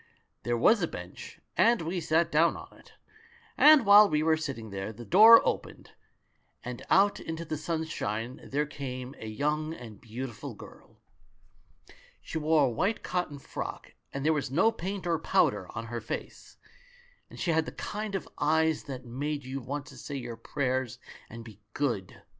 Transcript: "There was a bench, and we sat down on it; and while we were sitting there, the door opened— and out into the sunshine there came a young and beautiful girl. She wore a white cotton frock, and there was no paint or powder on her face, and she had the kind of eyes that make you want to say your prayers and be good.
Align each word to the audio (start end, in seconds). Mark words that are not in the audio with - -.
"There 0.41 0.57
was 0.57 0.81
a 0.81 0.87
bench, 0.87 1.39
and 1.55 1.83
we 1.83 2.01
sat 2.01 2.31
down 2.31 2.57
on 2.57 2.75
it; 2.79 2.93
and 3.55 3.85
while 3.85 4.09
we 4.09 4.23
were 4.23 4.35
sitting 4.35 4.71
there, 4.71 4.91
the 4.91 5.05
door 5.05 5.47
opened— 5.47 5.91
and 6.65 6.81
out 6.89 7.19
into 7.19 7.45
the 7.45 7.55
sunshine 7.55 8.41
there 8.43 8.65
came 8.65 9.13
a 9.19 9.27
young 9.27 9.75
and 9.75 10.01
beautiful 10.01 10.55
girl. 10.55 10.97
She 12.19 12.39
wore 12.39 12.65
a 12.65 12.69
white 12.71 13.03
cotton 13.03 13.37
frock, 13.37 13.93
and 14.11 14.25
there 14.25 14.33
was 14.33 14.49
no 14.49 14.71
paint 14.71 15.05
or 15.05 15.19
powder 15.19 15.67
on 15.77 15.85
her 15.85 16.01
face, 16.01 16.57
and 17.29 17.39
she 17.39 17.51
had 17.51 17.67
the 17.67 17.71
kind 17.71 18.15
of 18.15 18.27
eyes 18.39 18.85
that 18.85 19.05
make 19.05 19.43
you 19.45 19.59
want 19.61 19.85
to 19.85 19.97
say 19.97 20.15
your 20.15 20.35
prayers 20.35 20.97
and 21.29 21.45
be 21.45 21.59
good. 21.75 22.23